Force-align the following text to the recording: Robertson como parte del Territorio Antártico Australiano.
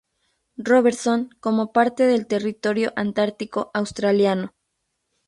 Robertson 0.57 1.29
como 1.39 1.71
parte 1.73 2.07
del 2.07 2.25
Territorio 2.25 2.91
Antártico 2.95 3.69
Australiano. 3.75 4.55